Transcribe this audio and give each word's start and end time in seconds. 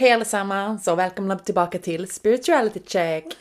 Hej 0.00 0.12
allesammans 0.12 0.88
och 0.88 0.98
välkomna 0.98 1.38
tillbaka 1.38 1.78
till 1.78 2.10
Spirituality 2.10 2.80
Check! 2.86 3.36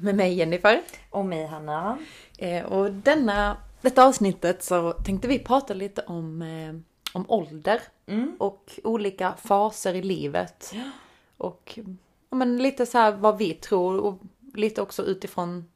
Med 0.00 0.14
mig 0.14 0.34
Jennifer. 0.34 0.82
Och 1.10 1.24
mig 1.24 1.46
Hanna. 1.46 1.98
Eh, 2.38 2.64
och 2.64 2.92
denna, 2.92 3.56
detta 3.80 4.04
avsnittet 4.06 4.62
så 4.62 4.92
tänkte 4.92 5.28
vi 5.28 5.38
prata 5.38 5.74
lite 5.74 6.02
om, 6.02 6.42
eh, 6.42 6.74
om 7.12 7.30
ålder 7.30 7.80
och 8.38 8.72
olika 8.84 9.34
faser 9.44 9.94
i 9.94 10.02
livet. 10.02 10.74
Och 11.36 11.78
ja, 12.30 12.36
men 12.36 12.58
lite 12.58 12.86
så 12.86 12.98
här 12.98 13.12
vad 13.12 13.38
vi 13.38 13.54
tror 13.54 14.00
och 14.00 14.18
lite 14.54 14.82
också 14.82 15.02
utifrån 15.04 15.68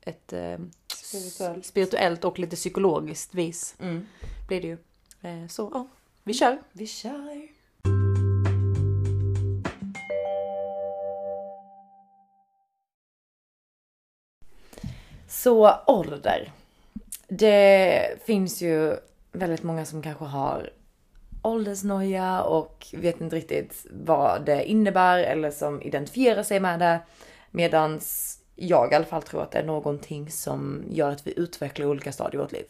ett 0.00 0.32
eh, 0.32 0.58
Spirituellt. 0.94 1.66
spirituellt 1.66 2.24
och 2.24 2.38
lite 2.38 2.56
psykologiskt 2.56 3.34
vis 3.34 3.74
Mm. 3.80 4.06
blir 4.48 4.60
det 4.60 4.66
ju. 4.68 4.78
Eh, 5.22 5.48
så 5.48 5.70
ja, 5.74 5.86
vi 6.22 6.34
kör! 6.34 6.62
Vi 6.72 6.86
kör. 6.86 7.61
Så 15.32 15.74
ålder. 15.86 16.52
Det 17.28 18.22
finns 18.24 18.62
ju 18.62 18.96
väldigt 19.32 19.62
många 19.62 19.84
som 19.84 20.02
kanske 20.02 20.24
har 20.24 20.70
åldersnoja 21.42 22.42
och 22.42 22.86
vet 22.92 23.20
inte 23.20 23.36
riktigt 23.36 23.86
vad 23.90 24.44
det 24.44 24.64
innebär 24.64 25.18
eller 25.18 25.50
som 25.50 25.82
identifierar 25.82 26.42
sig 26.42 26.60
med 26.60 26.78
det. 26.78 27.00
Medans 27.50 28.38
jag 28.56 28.92
i 28.92 28.94
alla 28.94 29.04
fall 29.04 29.22
tror 29.22 29.42
att 29.42 29.50
det 29.50 29.58
är 29.58 29.64
någonting 29.64 30.30
som 30.30 30.84
gör 30.90 31.10
att 31.10 31.26
vi 31.26 31.38
utvecklar 31.38 31.86
olika 31.86 32.12
stadier 32.12 32.34
i 32.34 32.42
vårt 32.42 32.52
liv. 32.52 32.66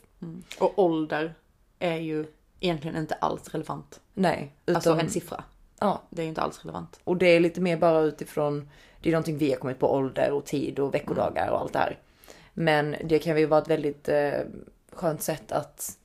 Och 0.58 0.78
ålder 0.78 1.34
är 1.78 1.96
ju 1.96 2.26
egentligen 2.60 2.96
inte 2.96 3.14
alls 3.14 3.48
relevant. 3.48 4.00
Nej, 4.14 4.52
utan, 4.66 4.76
Alltså 4.76 4.92
en 4.92 5.10
siffra. 5.10 5.44
ja, 5.80 6.02
Det 6.10 6.22
är 6.22 6.24
ju 6.24 6.28
inte 6.28 6.42
alls 6.42 6.60
relevant. 6.62 7.00
Och 7.04 7.16
det 7.16 7.26
är 7.26 7.40
lite 7.40 7.60
mer 7.60 7.76
bara 7.76 8.00
utifrån, 8.00 8.70
det 9.00 9.08
är 9.08 9.12
någonting 9.12 9.38
vi 9.38 9.50
har 9.50 9.58
kommit 9.58 9.78
på 9.78 9.92
ålder 9.94 10.30
och 10.32 10.44
tid 10.44 10.78
och 10.78 10.94
veckodagar 10.94 11.50
och 11.50 11.60
allt 11.60 11.72
det 11.72 11.78
här. 11.78 11.98
Men 12.54 12.96
det 13.04 13.18
kan 13.18 13.38
ju 13.38 13.46
vara 13.46 13.62
ett 13.62 13.68
väldigt 13.68 14.08
eh, 14.08 14.40
skönt 14.92 15.22
sätt 15.22 15.52
att 15.52 15.98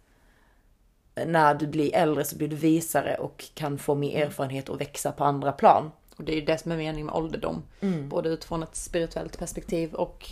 när 1.26 1.56
du 1.56 1.68
blir 1.68 1.96
äldre 1.96 2.24
så 2.24 2.38
blir 2.38 2.48
du 2.48 2.56
visare 2.56 3.16
och 3.16 3.44
kan 3.54 3.78
få 3.78 3.96
mer 3.96 4.26
erfarenhet 4.26 4.70
och 4.70 4.82
växa 4.82 5.12
på 5.12 5.24
andra 5.24 5.52
plan. 5.52 5.92
Och 6.18 6.24
det 6.24 6.32
är 6.32 6.36
ju 6.36 6.46
det 6.46 6.58
som 6.58 6.72
är 6.72 6.78
meningen 6.78 7.06
med 7.06 7.16
ålderdom. 7.16 7.64
Mm. 7.80 8.10
Både 8.10 8.30
utifrån 8.30 8.64
ett 8.64 8.76
spirituellt 8.76 9.40
perspektiv 9.40 9.94
och 9.94 10.30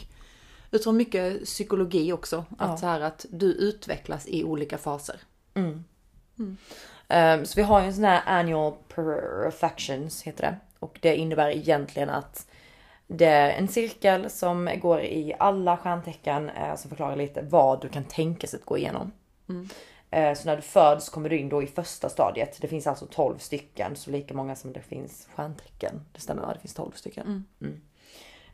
utifrån 0.71 0.97
mycket 0.97 1.45
psykologi 1.45 2.13
också. 2.13 2.45
Ja. 2.59 2.65
Att 2.65 2.79
så 2.79 2.85
här 2.85 3.01
att 3.01 3.25
du 3.29 3.45
utvecklas 3.45 4.27
i 4.27 4.43
olika 4.43 4.77
faser. 4.77 5.19
Um, 7.09 7.45
så 7.45 7.55
vi 7.55 7.61
har 7.61 7.81
ju 7.81 7.87
en 7.87 7.93
sån 7.93 8.03
här 8.03 8.21
annual 8.25 8.73
perfections 8.95 10.23
heter 10.23 10.41
det. 10.43 10.57
Och 10.79 10.97
det 11.01 11.15
innebär 11.15 11.49
egentligen 11.49 12.09
att 12.09 12.47
det 13.07 13.25
är 13.25 13.49
en 13.49 13.67
cirkel 13.67 14.29
som 14.29 14.69
går 14.81 15.01
i 15.01 15.33
alla 15.39 15.77
stjärntecken 15.77 16.49
eh, 16.49 16.75
som 16.75 16.89
förklarar 16.89 17.15
lite 17.15 17.41
vad 17.41 17.81
du 17.81 17.89
kan 17.89 18.03
tänka 18.03 18.47
sig 18.47 18.59
att 18.59 18.65
gå 18.65 18.77
igenom. 18.77 19.11
Eh, 20.11 20.33
så 20.33 20.45
när 20.45 20.55
du 20.55 20.61
föds 20.61 21.09
kommer 21.09 21.29
du 21.29 21.37
in 21.37 21.49
då 21.49 21.63
i 21.63 21.67
första 21.67 22.09
stadiet. 22.09 22.57
Det 22.61 22.67
finns 22.67 22.87
alltså 22.87 23.05
12 23.05 23.37
stycken, 23.37 23.95
så 23.95 24.11
lika 24.11 24.33
många 24.33 24.55
som 24.55 24.73
det 24.73 24.81
finns 24.81 25.27
stjärntecken. 25.35 26.01
Det 26.11 26.19
stämmer 26.19 26.41
va? 26.41 26.53
Det 26.53 26.59
finns 26.59 26.73
12 26.73 26.91
stycken. 26.91 27.45
Mm. 27.61 27.81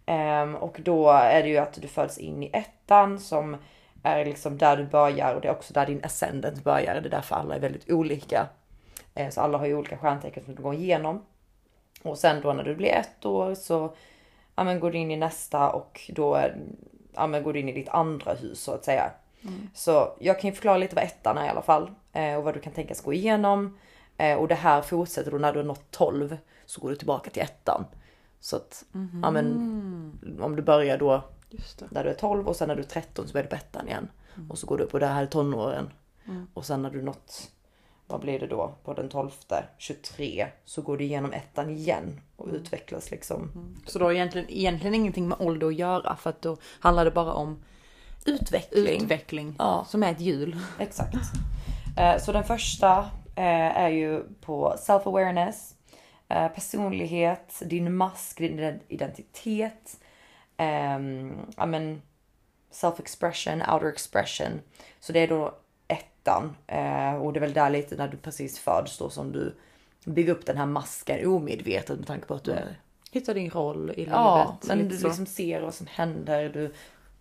Ehm, 0.06 0.56
och 0.56 0.80
då 0.84 1.10
är 1.10 1.44
det 1.44 1.50
ju 1.50 1.58
att 1.58 1.82
du 1.82 1.88
föds 1.88 2.18
in 2.18 2.44
i 2.44 2.50
ettan 2.54 3.20
som 3.20 3.58
är 4.04 4.26
liksom 4.26 4.58
där 4.58 4.78
du 4.78 4.84
börjar 4.86 5.36
och 5.36 5.42
det 5.42 5.48
är 5.48 5.52
också 5.52 5.74
där 5.74 5.86
din 5.86 6.04
ascendant 6.04 6.64
börjar. 6.64 6.94
Det 6.94 7.08
är 7.08 7.12
därför 7.12 7.36
alla 7.36 7.56
är 7.56 7.60
väldigt 7.60 7.92
olika. 7.92 8.48
Eh, 9.16 9.30
så 9.30 9.42
alla 9.42 9.58
har 9.58 9.66
ju 9.66 9.76
olika 9.76 9.98
stjärntecken 9.98 10.46
som 10.46 10.56
du 10.56 10.64
går 10.64 10.74
igenom. 10.74 11.26
Och 12.04 12.18
sen 12.18 12.42
då 12.42 12.54
när 12.54 12.64
du 12.64 12.76
blir 12.76 12.92
ett 12.92 13.26
år 13.26 13.56
så 13.56 13.94
ja, 14.62 14.66
men 14.66 14.80
går 14.80 14.92
du 14.92 14.98
in 14.98 15.12
i 15.12 15.18
nästa 15.18 15.70
och 15.70 16.12
då 16.14 16.50
ja, 17.14 17.28
men 17.28 17.44
går 17.44 17.54
du 17.54 17.60
in 17.60 17.70
i 17.70 17.74
ditt 17.74 17.90
andra 17.90 18.34
hus 18.34 18.64
så 18.64 18.72
att 18.72 18.86
säga. 18.86 19.12
Så 19.74 20.16
jag 20.20 20.40
kan 20.40 20.50
ju 20.50 20.54
förklara 20.54 20.78
lite 20.78 20.96
vad 20.96 21.04
ettan 21.04 21.38
är 21.38 21.46
i 21.46 21.50
alla 21.50 21.62
fall 21.62 21.92
eh, 22.14 22.36
och 22.36 22.44
vad 22.44 22.54
du 22.54 22.60
kan 22.60 22.74
tänkas 22.74 23.02
gå 23.02 23.14
igenom. 23.14 23.78
Eh, 24.18 24.38
och 24.38 24.48
det 24.48 24.56
här 24.56 24.82
fortsätter 24.82 25.32
då 25.32 25.38
när 25.38 25.54
du 25.54 25.60
har 25.60 25.64
nått 25.64 25.92
12 25.92 26.38
så 26.66 26.82
går 26.82 26.90
du 26.90 26.96
tillbaka 26.96 27.30
till 27.30 27.42
ettan. 27.42 27.86
Så 28.40 28.56
att 28.56 28.86
ja, 29.22 29.32
men, 29.32 30.40
om 30.42 30.56
du 30.56 30.62
börjar 30.62 30.98
då 30.98 31.24
när 31.90 32.04
du 32.04 32.10
är 32.10 32.14
12 32.14 32.48
och 32.48 32.56
sen 32.56 32.68
när 32.68 32.76
du 32.76 32.82
är 32.82 32.88
13 32.88 33.28
så 33.28 33.34
börjar 33.34 33.44
du 33.44 33.50
på 33.50 33.56
ettan 33.56 33.88
igen. 33.88 34.08
Och 34.50 34.58
så 34.58 34.68
går 34.68 34.78
du 34.78 34.84
upp 34.84 34.94
och 34.94 35.00
det 35.00 35.08
här 35.08 35.24
är 35.24 35.28
tonåren. 35.28 35.90
Och 36.54 36.66
sen 36.66 36.82
när 36.82 36.90
du 36.90 37.02
nått, 37.02 37.52
vad 38.12 38.22
blir 38.22 38.40
det 38.40 38.48
då, 38.48 38.76
på 38.84 38.94
den 38.94 39.10
12, 39.10 39.30
23 39.78 40.48
så 40.66 40.82
går 40.82 40.98
du 40.98 41.04
igenom 41.04 41.34
ettan 41.34 41.70
igen 41.70 42.20
och 42.36 42.48
utvecklas 42.48 43.12
liksom. 43.12 43.52
Så 43.86 44.00
då 44.00 44.06
har 44.06 44.12
egentligen, 44.12 44.48
egentligen 44.50 44.94
ingenting 44.96 45.28
med 45.28 45.38
ålder 45.42 45.68
att 45.68 45.76
göra 45.76 46.16
för 46.16 46.30
att 46.30 46.42
då 46.42 46.58
handlar 46.80 47.06
det 47.06 47.12
bara 47.12 47.34
om 47.34 47.64
Utveckling. 48.26 49.02
utveckling. 49.04 49.56
Ja. 49.60 49.86
Som 49.90 50.04
är 50.04 50.12
ett 50.12 50.20
hjul. 50.22 50.60
Exakt. 50.80 51.16
Eh, 51.98 52.18
Så 52.18 52.32
den 52.32 52.44
första 52.44 52.98
eh, 53.36 53.78
är 53.78 53.90
ju 53.90 54.24
på 54.42 54.76
self-awareness, 54.78 55.74
eh, 56.30 56.48
personlighet, 56.48 57.62
din 57.66 57.96
mask, 57.96 58.38
din 58.38 58.80
identitet, 58.88 60.00
ehm, 60.58 61.38
ja 61.58 61.66
men 61.66 62.02
self-expression, 62.74 63.74
outer 63.74 63.88
expression. 63.88 64.62
Så 65.00 65.14
det 65.14 65.20
är 65.20 65.28
då 65.28 65.54
ettan 66.22 66.56
eh, 66.68 67.16
och 67.16 67.34
det 67.34 67.40
är 67.40 67.42
väl 67.42 67.54
där 67.54 67.70
lite 67.70 67.96
när 67.96 68.08
du 68.08 68.18
precis 68.18 68.60
föds 68.60 68.98
då 68.98 69.10
som 69.10 69.32
du 69.32 69.56
bygger 70.06 70.34
upp 70.34 70.46
den 70.46 70.58
här 70.58 70.66
masken 70.66 71.28
omedvetet 71.28 71.98
med 71.98 72.08
tanke 72.08 72.28
på 72.28 72.34
att 72.34 72.44
du 72.44 72.52
är 72.52 72.76
Hitta 73.14 73.34
din 73.34 73.50
roll 73.50 73.90
i 73.90 73.96
livet. 73.96 74.14
Ja, 74.14 74.58
men 74.68 74.88
du 74.88 74.98
så. 74.98 75.08
liksom 75.08 75.26
ser 75.26 75.62
vad 75.62 75.74
som 75.74 75.88
händer. 75.88 76.50
Du 76.50 76.74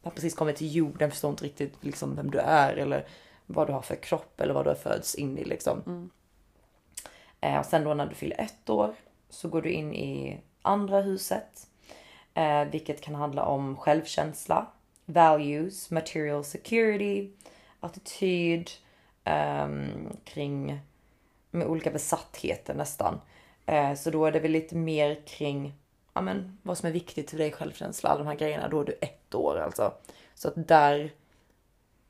har 0.03 0.11
precis 0.11 0.35
kommit 0.35 0.57
till 0.57 0.75
jorden, 0.75 1.11
förstår 1.11 1.31
inte 1.31 1.45
riktigt 1.45 1.75
liksom 1.81 2.17
vem 2.17 2.31
du 2.31 2.39
är 2.39 2.77
eller 2.77 3.07
vad 3.47 3.67
du 3.67 3.73
har 3.73 3.83
för 3.83 3.97
kropp 3.97 4.41
eller 4.41 4.55
vad 4.55 4.65
du 4.65 4.71
har 4.71 4.77
fötts 4.77 5.15
in 5.15 5.39
i 5.39 5.45
liksom. 5.45 6.11
Eh, 7.41 7.59
och 7.59 7.67
sen 7.67 7.85
då 7.85 7.95
när 7.95 8.07
du 8.07 8.15
fyller 8.15 8.41
ett 8.41 8.71
år 8.71 8.95
så 9.31 9.49
går 9.49 9.63
du 9.63 9.71
in 9.71 9.95
i 9.95 10.41
andra 10.63 11.01
huset. 11.01 11.67
Eh, 12.35 12.65
vilket 12.65 13.01
kan 13.01 13.15
handla 13.15 13.45
om 13.45 13.77
självkänsla, 13.77 14.67
values, 15.05 15.91
material 15.91 16.45
security, 16.45 17.31
attityd, 17.81 18.71
kring 20.25 20.81
med 21.51 21.67
olika 21.67 21.91
besattheter 21.91 22.75
nästan. 22.75 23.21
Eh, 23.67 23.95
så 23.95 24.11
då 24.11 24.27
är 24.27 24.33
det 24.33 24.41
väl 24.41 24.51
lite 24.51 24.77
mer 24.77 25.27
kring 25.27 25.75
ja, 26.13 26.21
men, 26.21 26.59
vad 26.63 26.79
som 26.79 26.89
är 26.89 26.93
viktigt 26.93 27.31
för 27.31 27.39
dig, 27.39 27.53
självkänsla, 27.53 28.11
alla 28.11 28.19
de 28.19 28.27
här 28.27 28.37
grejerna. 28.37 28.69
Då 28.69 28.81
är 28.81 28.85
du 28.85 28.99
ett 29.01 29.35
år 29.35 29.59
alltså. 29.59 29.95
Så 30.35 30.49
att 30.49 30.69
där 30.69 31.13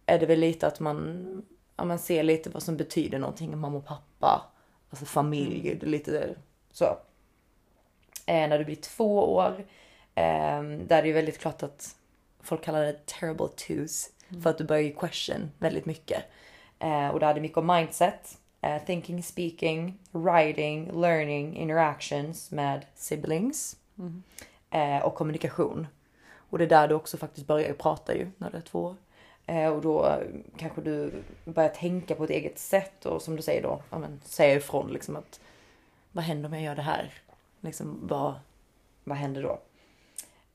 är 0.07 0.19
det 0.19 0.27
väl 0.27 0.41
lite 0.41 0.67
att 0.67 0.81
man, 0.81 1.43
ja, 1.77 1.85
man 1.85 1.99
ser 1.99 2.23
lite 2.23 2.51
vad 2.51 2.63
som 2.63 2.77
betyder 2.77 3.19
någonting, 3.19 3.59
mamma 3.59 3.79
och 3.79 3.87
pappa, 3.87 4.53
alltså 4.91 5.07
familj, 5.07 5.69
är 5.69 5.87
lite 5.87 6.35
så. 6.73 6.85
Eh, 8.27 8.49
när 8.49 8.59
du 8.59 8.65
blir 8.65 8.77
två 8.77 9.35
år, 9.35 9.67
eh, 10.15 10.63
där 10.63 10.99
är 10.99 11.03
det 11.03 11.13
väldigt 11.13 11.39
klart 11.39 11.63
att 11.63 11.97
folk 12.41 12.65
kallar 12.65 12.83
det 12.83 13.07
terrible 13.07 13.49
twos. 13.49 14.11
För 14.43 14.51
att 14.51 14.59
du 14.59 14.65
börjar 14.65 14.83
ju 14.83 14.93
question 14.93 15.51
väldigt 15.59 15.87
mycket. 15.87 16.25
Eh, 16.81 17.09
och 17.09 17.21
det 17.21 17.41
mycket 17.41 17.59
om 17.59 17.67
mindset, 17.67 18.39
eh, 18.61 18.83
thinking, 18.87 19.23
speaking, 19.23 19.99
writing, 20.11 21.01
learning, 21.01 21.57
interactions 21.57 22.51
med 22.51 22.87
siblings. 22.95 23.77
Eh, 24.71 24.99
och 24.99 25.15
kommunikation. 25.15 25.87
Och 26.51 26.59
det 26.59 26.65
är 26.65 26.69
där 26.69 26.89
du 26.89 26.95
också 26.95 27.17
faktiskt 27.17 27.47
börjar 27.47 27.73
prata 27.73 28.15
ju 28.15 28.31
när 28.39 28.51
du 28.51 28.57
är 28.57 28.61
två 28.63 28.81
år. 28.85 28.97
Eh, 29.47 29.67
och 29.69 29.83
då 29.83 30.19
kanske 30.57 30.81
du 30.81 31.23
börjar 31.45 31.69
tänka 31.69 32.15
på 32.15 32.25
ett 32.25 32.31
eget 32.31 32.59
sätt 32.59 33.07
och 33.07 33.23
som 33.23 33.37
du 33.37 33.43
säger 33.43 33.63
då, 33.63 33.83
ja, 33.91 33.99
men, 33.99 34.21
säga 34.25 34.55
ifrån 34.55 34.93
liksom 34.93 35.17
att 35.17 35.41
vad 36.13 36.25
händer 36.25 36.49
om 36.49 36.55
jag 36.55 36.63
gör 36.63 36.77
det 36.77 36.83
här? 36.83 37.13
Liksom 37.61 37.99
vad, 38.03 38.35
vad 39.05 39.19
händer 39.19 39.43
då? 39.43 39.59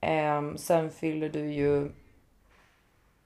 Ehm, 0.02 0.58
sen 0.58 0.92
fyller 0.92 1.30
du 1.30 1.54
ju, 1.54 1.92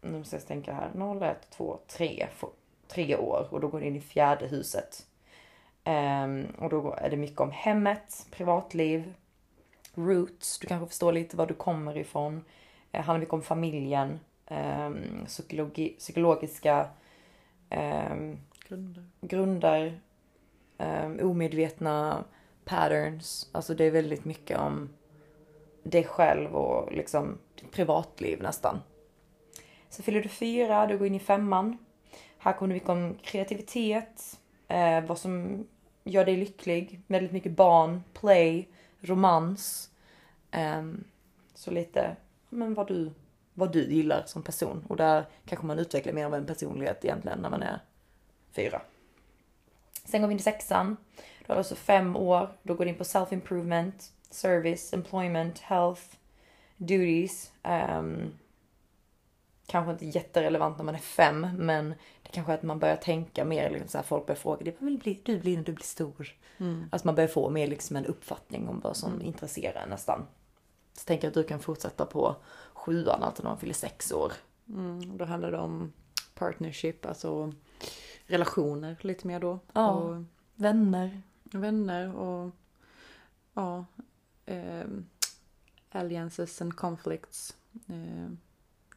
nu 0.02 0.18
måste 0.18 0.36
jag 0.36 0.48
tänka 0.48 0.74
här, 0.74 0.92
0, 0.96 1.24
1, 1.24 1.50
2, 1.50 1.80
3, 1.88 2.28
få- 2.36 2.52
tre 2.90 3.18
år 3.18 3.48
och 3.52 3.62
då 3.62 3.68
går 3.68 3.80
du 3.80 3.86
in 3.86 3.96
i 3.96 4.02
fjärde 4.02 4.48
huset. 4.48 5.08
Ehm, 5.84 6.48
och 6.58 6.70
då 6.70 6.96
är 6.98 7.10
det 7.10 7.18
mycket 7.18 7.40
om 7.40 7.52
hemmet, 7.52 8.28
privatliv, 8.32 9.14
roots, 9.94 10.60
du 10.60 10.68
kanske 10.68 10.88
förstår 10.88 11.14
lite 11.14 11.38
var 11.38 11.48
du 11.48 11.54
kommer 11.54 11.98
ifrån. 11.98 12.46
Det 12.92 12.98
handlar 12.98 13.20
mycket 13.20 13.34
om 13.34 13.42
familjen, 13.42 14.20
ehm, 14.46 15.26
psykologi, 15.26 15.96
psykologiska 16.00 16.90
ehm, 17.70 18.38
Grunder. 18.70 19.04
grunder, 19.22 20.02
um, 20.78 21.20
omedvetna 21.30 22.24
patterns. 22.66 23.50
Alltså 23.52 23.74
det 23.74 23.84
är 23.84 23.92
väldigt 23.92 24.26
mycket 24.26 24.60
om 24.60 24.90
dig 25.84 26.04
själv 26.04 26.56
och 26.56 26.92
liksom 26.92 27.38
ditt 27.56 27.72
privatliv 27.72 28.42
nästan. 28.42 28.80
Så 29.90 30.04
fyller 30.04 30.22
du 30.22 30.30
fyra, 30.30 30.88
du 30.88 30.98
går 30.98 31.08
in 31.08 31.16
i 31.16 31.20
femman. 31.20 31.78
Här 32.42 32.54
kommer 32.54 32.68
det 32.68 32.74
mycket 32.74 32.90
om 32.90 33.18
kreativitet, 33.24 34.40
eh, 34.68 35.02
vad 35.02 35.18
som 35.18 35.66
gör 36.04 36.26
dig 36.26 36.38
lycklig. 36.38 37.02
Väldigt 37.08 37.32
mycket 37.32 37.52
barn, 37.52 38.04
play, 38.14 38.68
romans. 39.00 39.90
Eh, 40.52 40.84
så 41.54 41.72
lite, 41.72 42.16
men 42.50 42.74
vad 42.74 42.88
du, 42.88 43.12
vad 43.54 43.72
du 43.72 43.94
gillar 43.94 44.24
som 44.26 44.44
person. 44.44 44.86
Och 44.88 44.98
där 44.98 45.26
kanske 45.46 45.66
man 45.66 45.80
utvecklar 45.80 46.14
mer 46.14 46.26
av 46.26 46.36
en 46.36 46.46
personlighet 46.46 47.06
egentligen 47.06 47.40
när 47.40 47.50
man 47.50 47.64
är 47.64 47.80
fyra. 48.52 48.82
Sen 50.06 50.22
går 50.22 50.28
vi 50.28 50.34
in 50.34 50.40
i 50.40 50.44
sexan. 50.44 50.98
Då 51.16 51.24
har 51.48 51.56
det 51.56 51.60
alltså 51.60 51.76
fem 51.76 52.16
år. 52.16 52.50
Då 52.64 52.74
går 52.74 52.86
du 52.86 52.92
in 52.92 52.98
på 52.98 53.04
self-improvement, 53.04 54.12
service, 54.30 54.94
employment, 54.94 55.60
health, 55.60 56.02
duties. 56.78 57.52
Um, 57.64 58.34
kanske 59.70 59.92
inte 59.92 60.06
jätterelevant 60.06 60.78
när 60.78 60.86
man 60.86 60.96
är 60.96 61.00
fem, 61.00 61.48
men 61.58 61.96
kanske 62.32 62.54
att 62.54 62.64
man 62.64 62.80
börjar 62.80 62.96
tänka 62.96 63.46
mer, 63.46 63.70
liksom 63.70 63.88
så 63.90 63.98
här, 63.98 64.06
folk 64.06 64.26
börjar 64.26 64.40
fråga, 64.40 64.72
vad 64.80 64.90
vill 64.90 65.00
bli, 65.00 65.22
du 65.24 65.40
bli 65.40 65.58
när 65.58 65.64
du 65.64 65.74
blir 65.74 65.86
stor? 65.86 66.36
Mm. 66.58 66.86
Alltså 66.92 67.08
man 67.08 67.16
börjar 67.16 67.28
få 67.28 67.50
mer 67.50 67.68
liksom 67.68 67.96
en 67.96 68.06
uppfattning 68.06 68.68
om 68.68 68.80
vad 68.80 68.98
som 68.98 69.22
intresserar 69.22 69.84
en 69.84 69.90
nästan. 69.90 70.26
Så 70.94 71.06
tänker 71.06 71.28
jag 71.28 71.30
att 71.30 71.36
du 71.36 71.44
kan 71.44 71.60
fortsätta 71.60 72.06
på 72.06 72.36
sjuan, 72.74 73.24
alltså 73.24 73.44
när 73.44 73.50
man 73.50 73.60
fyller 73.60 73.74
sex 73.74 74.12
år. 74.12 74.32
Mm, 74.70 75.18
då 75.18 75.26
handlar 75.26 75.52
det 75.52 75.58
om 75.58 75.94
partnership, 76.36 77.06
alltså 77.06 77.54
relationer 78.26 78.98
lite 79.02 79.28
mer 79.28 79.40
då. 79.40 79.60
Ja. 79.74 79.92
Och 79.92 80.24
Vänner. 80.56 81.22
vänner 81.44 82.16
och 82.16 82.52
ja, 83.54 83.86
ehm, 84.46 85.06
alliances 85.92 86.62
and 86.62 86.76
conflicts. 86.76 87.58
Ehm, 87.88 88.38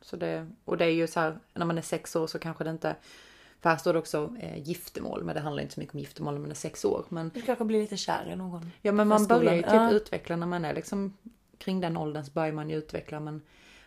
så 0.03 0.17
det, 0.17 0.47
och 0.65 0.77
det 0.77 0.85
är 0.85 0.91
ju 0.91 1.07
så 1.07 1.21
här, 1.21 1.39
när 1.55 1.67
man 1.67 1.79
är 1.79 1.83
sex 1.83 2.17
år 2.17 2.27
så 2.27 2.39
kanske 2.39 2.65
det 2.65 2.71
inte, 2.71 2.97
för 3.61 3.71
här 3.71 3.77
står 3.77 3.93
det 3.93 3.99
också 3.99 4.35
eh, 4.41 4.59
giftermål, 4.59 5.25
men 5.25 5.35
det 5.35 5.41
handlar 5.41 5.63
inte 5.63 5.75
så 5.75 5.81
mycket 5.81 5.95
om 5.95 6.01
giftermål 6.01 6.35
när 6.35 6.41
man 6.41 6.51
är 6.51 6.55
sex 6.55 6.85
år. 6.85 7.05
Men, 7.09 7.31
Du 7.35 7.43
kanske 7.43 7.65
blir 7.65 7.81
lite 7.81 7.97
kär 7.97 8.31
i 8.33 8.37
någon. 8.37 8.71
ja 8.83 8.93
men 8.93 9.09
man 9.09 9.27
börjar 9.27 9.55
ju 9.55 9.63
typ 9.63 9.73
ja. 9.73 9.91
utveckla 9.91 10.37
när 10.37 10.47
man 10.47 10.65
är 10.65 10.75
liksom 10.75 11.17
kring 11.59 11.81
den 11.81 11.97
åldern 11.97 12.25
så 12.25 12.33
börjar 12.33 12.53
man 12.53 12.71
ju 12.71 12.77
utveckla, 12.77 13.21
men 13.21 13.43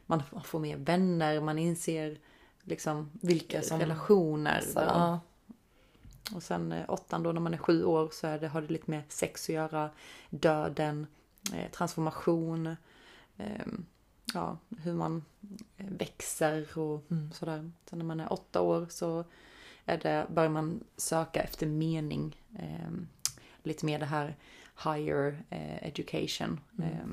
man 0.06 0.24
får 0.44 0.60
mer 0.60 0.78
vänner, 0.78 1.42
man 1.42 1.58
inser 1.60 2.18
liksom 2.64 3.12
vilka 3.22 3.62
som 3.62 3.80
relationer. 3.80 4.62
Så, 4.62 4.80
och- 4.80 4.86
ja. 4.86 5.20
och 6.36 6.44
sen 6.44 6.72
eh, 6.72 6.84
åttan 6.88 7.24
då 7.24 7.32
när 7.32 7.42
man 7.42 7.54
är 7.54 7.58
sju 7.58 7.84
år 7.84 8.10
så 8.12 8.28
är 8.28 8.40
det, 8.40 8.48
har 8.48 8.62
det 8.62 8.74
lite 8.74 8.92
med 8.92 9.02
sex 9.10 9.50
att 9.50 9.56
göra. 9.56 9.90
Döden, 10.30 11.08
eh, 11.54 11.72
transformation, 11.72 12.68
eh, 13.38 13.66
ja, 14.36 14.58
hur 14.78 14.94
man 14.94 15.24
eh, 15.78 15.86
växer 15.90 16.78
och 16.78 17.12
Mm. 17.12 17.32
sådär. 17.32 17.72
Sen 17.90 18.00
när 18.00 18.06
man 18.06 18.20
är 18.20 18.34
åtta 18.34 18.62
år 18.62 18.88
så 18.90 19.24
är 19.86 19.98
det, 19.98 20.28
börjar 20.30 20.50
man 20.50 20.84
söka 20.98 21.42
efter 21.44 21.68
mening. 21.68 22.42
Eh, 22.60 22.92
lite 23.64 23.86
mer 23.86 24.00
det 24.00 24.06
här 24.06 24.36
higher 24.84 25.44
eh, 25.50 25.88
education. 25.88 26.60
Mm. 26.78 26.90
Eh, 26.90 27.06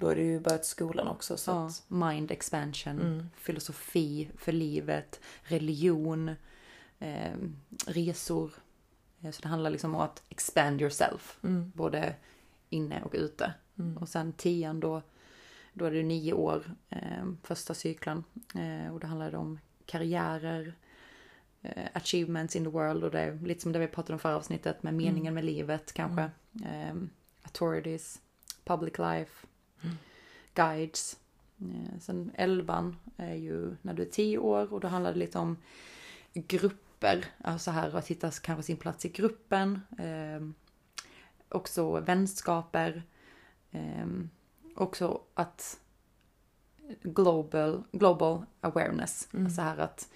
Då 0.00 0.08
är 0.08 0.16
det 0.16 0.22
ju 0.22 0.40
börjat 0.40 0.64
skolan 0.66 1.08
också. 1.08 1.36
Så 1.36 1.50
ja, 1.50 1.66
att, 1.66 1.84
mind 1.88 2.30
expansion, 2.30 3.00
Mm. 3.00 3.26
filosofi 3.36 4.28
för 4.38 4.52
livet, 4.52 5.20
religion, 5.42 6.30
eh, 6.98 7.34
resor. 7.86 8.52
Eh, 9.20 9.30
Så 9.30 9.42
det 9.42 9.48
handlar 9.48 9.70
liksom 9.70 9.94
om 9.94 10.00
att 10.00 10.22
expand 10.28 10.80
yourself, 10.80 11.38
mm. 11.42 11.72
både 11.74 12.14
inne 12.70 13.02
och 13.02 13.14
ute. 13.14 13.54
Mm. 13.78 13.96
Och 13.96 14.08
sen 14.08 14.32
tian 14.32 14.80
då, 14.80 15.02
då 15.78 15.84
är 15.84 15.90
det 15.90 16.02
nio 16.02 16.32
år, 16.32 16.64
eh, 16.90 17.26
första 17.42 17.74
cykeln. 17.74 18.24
Eh, 18.54 18.94
och 18.94 19.00
det 19.00 19.06
om 19.38 19.58
karriärer, 19.86 20.74
eh, 21.62 21.86
achievements 21.92 22.56
in 22.56 22.64
the 22.64 22.70
world 22.70 23.04
och 23.04 23.10
det 23.10 23.20
är 23.20 23.38
lite 23.46 23.60
som 23.60 23.72
det 23.72 23.78
vi 23.78 23.88
pratade 23.88 24.12
om 24.12 24.18
förra 24.18 24.36
avsnittet 24.36 24.82
med 24.82 24.94
meningen 24.94 25.34
med 25.34 25.44
livet 25.44 25.92
kanske. 25.92 26.30
Eh, 26.64 26.94
authorities, 27.42 28.20
public 28.64 28.98
life, 28.98 29.46
Mm. 29.82 29.96
guides. 30.54 31.18
Eh, 31.60 31.98
sen 32.00 32.30
elvan 32.34 32.96
är 33.16 33.34
ju 33.34 33.76
när 33.82 33.94
du 33.94 34.02
är 34.02 34.06
tio 34.10 34.38
år 34.38 34.72
och 34.72 34.80
då 34.80 34.88
handlar 34.88 35.12
det 35.12 35.18
lite 35.18 35.38
om 35.38 35.56
grupper. 36.32 37.24
Alltså 37.38 37.70
här 37.70 37.96
att 37.96 38.06
hitta 38.06 38.30
kanske 38.30 38.62
sin 38.62 38.76
plats 38.76 39.04
i 39.04 39.08
gruppen. 39.08 39.80
Eh, 39.98 40.48
också 41.48 42.00
vänskaper. 42.00 43.02
Eh, 43.70 44.06
också 44.76 45.20
att 45.34 45.78
global, 47.02 47.82
global 47.92 48.44
awareness. 48.60 49.28
Mm. 49.32 49.46
Alltså 49.46 49.62
här 49.62 49.78
att 49.78 50.08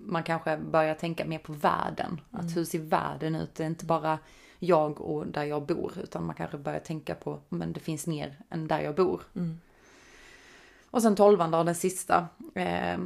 man 0.00 0.22
kanske 0.22 0.56
börjar 0.56 0.94
tänka 0.94 1.24
mer 1.24 1.38
på 1.38 1.52
världen. 1.52 2.20
Mm. 2.32 2.46
Att 2.46 2.56
hur 2.56 2.64
ser 2.64 2.78
världen 2.78 3.34
ut? 3.34 3.54
Det 3.54 3.62
är 3.62 3.66
inte 3.66 3.84
bara 3.84 4.18
jag 4.58 5.00
och 5.00 5.26
där 5.26 5.44
jag 5.44 5.66
bor. 5.66 5.92
Utan 6.02 6.26
man 6.26 6.34
kanske 6.34 6.58
börjar 6.58 6.80
tänka 6.80 7.14
på, 7.14 7.40
men 7.48 7.72
det 7.72 7.80
finns 7.80 8.06
mer 8.06 8.36
än 8.50 8.68
där 8.68 8.80
jag 8.80 8.94
bor. 8.94 9.22
Mm. 9.36 9.60
Och 10.90 11.02
sen 11.02 11.16
tolvan 11.16 11.50
då, 11.50 11.62
den 11.62 11.74
sista. 11.74 12.28
Eh, 12.54 12.98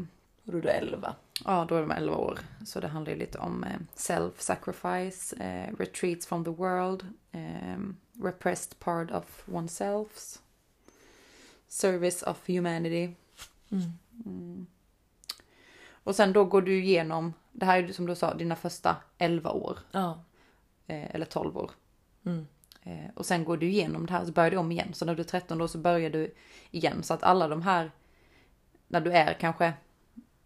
Och 0.45 0.53
då 0.53 0.59
är 0.59 0.63
du 0.63 0.69
elva. 0.69 1.15
Ja, 1.45 1.67
då 1.69 1.75
är 1.75 1.81
de 1.81 1.91
11 1.91 2.17
år. 2.17 2.39
Så 2.67 2.81
det 2.81 2.89
handlar 2.89 3.13
ju 3.13 3.19
lite 3.19 3.39
om 3.39 3.65
eh, 3.65 3.79
self-sacrifice, 3.95 5.35
eh, 5.43 5.77
retreats 5.79 6.27
from 6.27 6.45
the 6.45 6.51
world, 6.51 7.07
eh, 7.33 7.79
repressed 8.25 8.79
part 8.79 9.11
of 9.11 9.45
oneself, 9.49 10.09
service 11.75 12.23
of 12.23 12.49
humanity. 12.49 13.15
Mm. 13.71 13.93
Mm. 14.25 14.67
Och 15.91 16.17
sen 16.17 16.33
då 16.33 16.45
går 16.45 16.63
du 16.63 16.85
igenom, 16.85 17.35
det 17.53 17.67
här 17.67 17.83
är 17.83 17.93
som 17.93 18.07
du 18.07 18.15
sa, 18.15 18.35
dina 18.35 18.57
första 18.57 18.97
11 19.19 19.51
år. 19.51 19.79
Ja. 19.93 20.25
Eh, 20.87 21.15
eller 21.15 21.27
12 21.27 21.59
år. 21.59 21.71
Mm. 22.27 22.47
Eh, 22.83 23.11
och 23.15 23.27
sen 23.27 23.45
går 23.45 23.57
du 23.57 23.67
igenom 23.67 24.07
det 24.07 24.13
här 24.13 24.25
så 24.25 24.33
börjar 24.33 24.51
du 24.51 24.57
om 24.57 24.73
igen. 24.73 24.95
Så 24.95 25.05
när 25.05 25.15
du 25.15 25.23
är 25.23 25.27
13 25.27 25.59
då 25.59 25.69
så 25.69 25.79
börjar 25.79 26.11
du 26.11 26.35
igen. 26.71 27.03
Så 27.03 27.15
att 27.15 27.23
alla 27.23 27.49
de 27.49 27.63
här, 27.63 27.91
när 28.89 29.01
du 29.01 29.13
är 29.13 29.35
kanske 29.41 29.73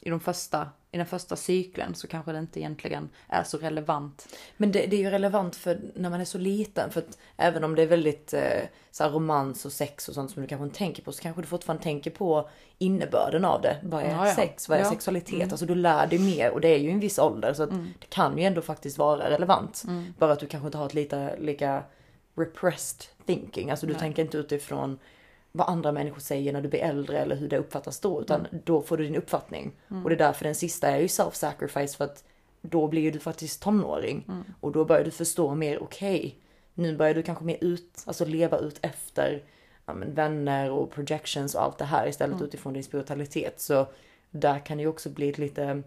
i, 0.08 0.10
de 0.10 0.20
första, 0.20 0.68
i 0.92 0.96
den 0.96 1.06
första 1.06 1.36
cykeln 1.36 1.94
så 1.94 2.06
kanske 2.06 2.32
det 2.32 2.38
inte 2.38 2.60
egentligen 2.60 3.08
är 3.28 3.42
så 3.42 3.58
relevant. 3.58 4.28
Men 4.56 4.72
det, 4.72 4.86
det 4.86 4.96
är 4.96 5.00
ju 5.00 5.10
relevant 5.10 5.56
för 5.56 5.80
när 5.94 6.10
man 6.10 6.20
är 6.20 6.24
så 6.24 6.38
liten. 6.38 6.90
För 6.90 7.00
att 7.00 7.18
även 7.36 7.64
om 7.64 7.74
det 7.74 7.82
är 7.82 7.86
väldigt 7.86 8.34
eh, 8.34 8.62
så 8.90 9.04
här 9.04 9.10
romans 9.10 9.64
och 9.64 9.72
sex 9.72 10.08
och 10.08 10.14
sånt 10.14 10.30
som 10.30 10.42
du 10.42 10.48
kanske 10.48 10.64
inte 10.64 10.78
tänker 10.78 11.02
på. 11.02 11.12
Så 11.12 11.22
kanske 11.22 11.42
du 11.42 11.46
fortfarande 11.46 11.82
tänker 11.82 12.10
på 12.10 12.48
innebörden 12.78 13.44
av 13.44 13.62
det. 13.62 13.76
Vad 13.82 14.02
är 14.02 14.26
Ja, 14.26 14.34
sex? 14.34 14.68
Vad 14.68 14.78
är 14.78 14.82
Ja. 14.82 14.90
sexualitet? 14.90 15.34
Mm. 15.34 15.48
Alltså 15.50 15.66
du 15.66 15.74
lär 15.74 16.06
dig 16.06 16.18
mer 16.18 16.50
och 16.50 16.60
det 16.60 16.68
är 16.68 16.78
ju 16.78 16.90
en 16.90 17.00
viss 17.00 17.18
ålder. 17.18 17.52
Så 17.54 17.62
att 17.62 17.70
Mm. 17.70 17.88
det 17.98 18.06
kan 18.06 18.38
ju 18.38 18.44
ändå 18.44 18.60
faktiskt 18.62 18.98
vara 18.98 19.30
relevant. 19.30 19.84
Mm. 19.86 20.14
Bara 20.18 20.32
att 20.32 20.40
du 20.40 20.46
kanske 20.46 20.66
inte 20.66 20.78
har 20.78 20.86
ett 20.86 20.94
lika, 20.94 21.30
lika 21.38 21.82
repressed 22.36 23.06
thinking. 23.26 23.70
Alltså 23.70 23.86
du 23.86 23.92
Nej. 23.92 24.00
tänker 24.00 24.22
inte 24.22 24.38
utifrån 24.38 24.98
vad 25.58 25.68
andra 25.68 25.92
människor 25.92 26.20
säger 26.20 26.52
när 26.52 26.62
du 26.62 26.68
blir 26.68 26.80
äldre 26.80 27.18
eller 27.18 27.36
hur 27.36 27.48
det 27.48 27.58
uppfattas 27.58 28.00
då. 28.00 28.20
Utan 28.20 28.46
då 28.64 28.82
får 28.82 28.96
du 28.96 29.04
din 29.04 29.16
uppfattning. 29.16 29.72
Mm. 29.90 30.02
Och 30.04 30.10
det 30.10 30.16
är 30.16 30.18
därför 30.18 30.44
den 30.44 30.54
sista 30.54 30.88
är 30.88 31.00
ju 31.00 31.06
self-sacrifice 31.06 31.96
för 31.96 32.04
att 32.04 32.24
då 32.62 32.88
blir 32.88 33.12
du 33.12 33.18
faktiskt 33.18 33.62
tonåring. 33.62 34.24
Mm. 34.28 34.44
Och 34.60 34.72
då 34.72 34.84
börjar 34.84 35.04
du 35.04 35.10
förstå 35.10 35.54
mer, 35.54 35.82
okej, 35.82 36.38
nu 36.74 36.96
börjar 36.96 37.14
du 37.14 37.22
kanske 37.22 37.44
mer 37.44 37.58
ut, 37.60 38.02
alltså 38.06 38.24
leva 38.24 38.58
ut 38.58 38.78
efter 38.82 39.42
ja, 39.86 39.94
men, 39.94 40.14
vänner 40.14 40.70
och 40.70 40.90
projections 40.90 41.54
och 41.54 41.62
allt 41.62 41.78
det 41.78 41.84
här 41.84 42.08
istället 42.08 42.36
Mm. 42.36 42.48
utifrån 42.48 42.72
din 42.72 42.84
spiritualitet. 42.84 43.60
Så 43.60 43.86
där 44.30 44.66
kan 44.66 44.76
det 44.76 44.82
ju 44.82 44.88
också 44.88 45.10
bli 45.10 45.28
ett 45.28 45.38
lite 45.38 45.82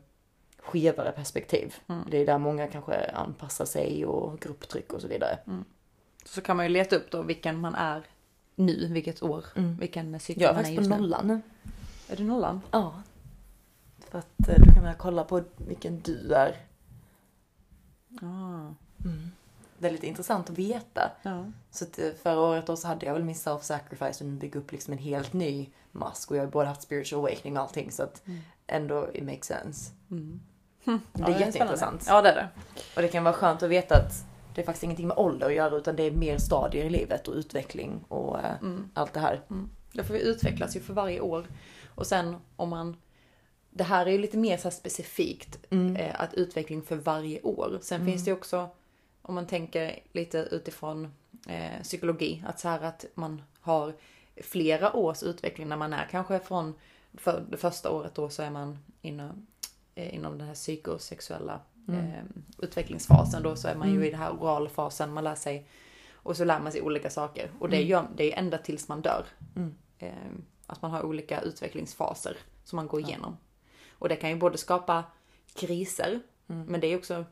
skevare 0.59 1.11
perspektiv. 1.11 1.75
Mm. 1.89 2.01
Det 2.11 2.17
är 2.17 2.25
där 2.25 2.37
många 2.37 2.67
kanske 2.67 3.11
anpassar 3.13 3.65
sig 3.65 4.05
och 4.05 4.39
grupptryck 4.39 4.93
och 4.93 5.01
så 5.01 5.07
vidare. 5.07 5.39
Så 6.25 6.41
kan 6.41 6.57
man 6.57 6.65
ju 6.65 6.71
leta 6.71 6.95
upp 6.95 7.11
då 7.11 7.21
vilken 7.21 7.59
man 7.59 7.75
är 7.75 8.01
nu, 8.65 8.87
vilket 8.87 9.23
år, 9.23 9.45
Mm. 9.55 9.77
vilken 9.77 10.19
cykel 10.19 10.41
Jag 10.43 10.49
är 10.49 10.53
man 10.55 10.59
är 10.65 10.65
faktiskt 10.65 10.77
på 10.77 10.81
just 10.81 10.89
nu. 10.89 10.97
nollan 11.01 11.27
nu. 11.27 11.41
Är 12.09 12.15
det 12.17 12.23
nollan? 12.23 12.61
Ja. 12.71 12.93
För 14.09 14.19
att 14.19 14.47
eh, 14.49 14.55
då 14.65 14.73
kan 14.73 14.83
man 14.83 14.95
kolla 14.97 15.23
på 15.23 15.43
vilken 15.57 15.99
du 16.01 16.33
är. 16.33 16.55
Ah, 18.21 18.73
Det 19.77 19.87
är 19.87 19.91
lite 19.91 20.07
intressant 20.07 20.49
att 20.49 20.57
veta. 20.57 21.11
ja. 21.21 21.45
Så 21.71 21.83
att 21.85 21.99
eh, 21.99 22.11
förra 22.23 22.39
året 22.39 22.67
då 22.67 22.75
så 22.75 22.87
hade 22.87 23.05
jag 23.05 23.13
väl 23.13 23.23
min 23.23 23.35
self-sacrifice 23.35 24.21
och 24.21 24.27
nu 24.27 24.35
bygga 24.35 24.59
upp 24.59 24.71
liksom 24.71 24.93
en 24.93 24.99
helt 24.99 25.33
ny 25.33 25.69
mask 25.91 26.31
och 26.31 26.37
jag 26.37 26.41
har 26.43 26.51
både 26.51 26.67
haft 26.67 26.81
spiritual 26.81 27.19
awakening 27.19 27.57
och 27.57 27.63
allting 27.63 27.91
så 27.91 28.03
att 28.03 28.21
Mm. 28.27 28.39
ändå 28.67 29.07
it 29.13 29.23
makes 29.23 29.45
sense. 29.47 29.91
Mm. 30.11 30.39
Det 30.83 30.91
är 30.91 30.99
spännande. 31.13 31.39
jätteintressant. 31.45 32.05
Ja, 32.07 32.21
det 32.21 32.29
är 32.29 32.35
det. 32.35 32.49
Och 32.95 33.01
det 33.01 33.07
kan 33.07 33.23
vara 33.23 33.33
skönt 33.33 33.63
att 33.63 33.69
veta 33.69 33.95
att 33.97 34.25
det 34.55 34.61
är 34.61 34.65
faktiskt 34.65 34.83
ingenting 34.83 35.07
med 35.07 35.17
ålder 35.17 35.47
att 35.47 35.53
göra 35.53 35.75
utan 35.75 35.95
det 35.95 36.03
är 36.03 36.11
mer 36.11 36.37
stadier 36.37 36.85
i 36.85 36.89
livet 36.89 37.27
och 37.27 37.33
utveckling 37.35 38.03
och 38.07 38.39
eh, 38.39 38.55
Mm. 38.61 38.89
allt 38.93 39.13
det 39.13 39.19
här. 39.19 39.41
Det 39.93 40.03
får 40.03 40.13
vi 40.13 40.21
utvecklas 40.21 40.75
ju 40.75 40.79
för 40.79 40.93
varje 40.93 41.19
år. 41.21 41.45
Och 41.95 42.07
sen 42.07 42.35
om 42.55 42.69
man... 42.69 42.97
Det 43.69 43.83
här 43.83 44.05
är 44.05 44.11
ju 44.11 44.17
lite 44.17 44.37
mer 44.37 44.57
så 44.57 44.63
här 44.63 44.71
specifikt, 44.71 45.59
Mm. 45.69 45.95
eh, 45.95 46.21
att 46.21 46.33
utveckling 46.33 46.81
för 46.81 46.95
varje 46.95 47.41
år. 47.41 47.79
Sen 47.81 48.05
finns 48.05 48.25
det 48.25 48.33
också, 48.33 48.69
om 49.21 49.35
man 49.35 49.47
tänker 49.47 49.99
lite 50.11 50.37
utifrån 50.51 51.13
eh, 51.47 51.81
psykologi, 51.83 52.43
att 52.47 52.59
så 52.59 52.67
här 52.67 52.81
att 52.81 53.05
man 53.13 53.41
har 53.61 53.93
flera 54.41 54.93
års 54.95 55.23
utveckling 55.23 55.67
när 55.67 55.77
man 55.77 55.93
är 55.93 56.07
kanske 56.11 56.39
från 56.39 56.73
för 57.13 57.45
det 57.49 57.57
första 57.57 57.91
året 57.91 58.15
då 58.15 58.29
så 58.29 58.43
är 58.43 58.49
man 58.49 58.77
inom, 59.01 59.47
eh, 59.95 60.15
inom 60.15 60.37
den 60.37 60.47
här 60.47 60.55
psykosexuella 60.55 61.59
eh, 61.89 62.23
utvecklingsfasen 62.57 63.43
då 63.43 63.55
så 63.55 63.67
är 63.67 63.75
man 63.75 63.93
ju 63.93 64.07
i 64.07 64.11
den 64.11 64.19
här 64.19 64.31
oralfasen, 64.31 65.13
man 65.13 65.23
lär 65.23 65.35
sig 65.35 65.67
och 66.13 66.37
så 66.37 66.43
lär 66.43 66.59
man 66.59 66.71
sig 66.71 66.81
olika 66.81 67.09
saker. 67.09 67.51
Och 67.59 67.69
det, 67.69 67.81
gör, 67.81 68.07
det 68.15 68.33
är 68.33 68.39
ända 68.39 68.57
tills 68.57 68.87
man 68.87 69.01
dör. 69.01 69.25
Eh, 69.97 70.11
att 70.67 70.81
man 70.81 70.91
har 70.91 71.03
olika 71.03 71.41
utvecklingsfaser 71.41 72.37
som 72.63 72.75
man 72.75 72.87
går 72.87 72.99
igenom. 72.99 73.37
Och 73.91 74.09
det 74.09 74.15
kan 74.15 74.29
ju 74.29 74.35
både 74.35 74.57
skapa 74.57 75.03
kriser, 75.53 76.19
men 76.45 76.81
det 76.81 76.87
är 76.87 76.97
också, 76.97 77.25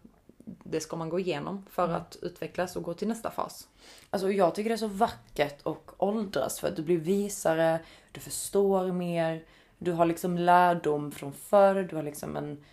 det 0.45 0.79
ska 0.79 0.95
man 0.95 1.09
gå 1.09 1.19
igenom 1.19 1.65
för 1.69 1.89
att 1.89 2.17
utvecklas 2.21 2.75
och 2.75 2.83
gå 2.83 2.93
till 2.93 3.07
nästa 3.07 3.31
fas. 3.31 3.67
Alltså 4.09 4.31
jag 4.31 4.55
tycker 4.55 4.69
det 4.69 4.75
är 4.75 4.77
så 4.77 4.87
vackert 4.87 5.61
och 5.61 5.91
åldras 5.97 6.59
för 6.59 6.67
att 6.67 6.75
du 6.75 6.83
blir 6.83 6.97
visare, 6.97 7.79
du 8.11 8.19
förstår 8.19 8.91
mer, 8.91 9.43
du 9.77 9.91
har 9.91 10.05
liksom 10.05 10.37
lärdom 10.37 11.11
från 11.11 11.33
förr, 11.33 11.83
du 11.89 11.95
har 11.95 12.03
liksom 12.03 12.37
en... 12.37 12.63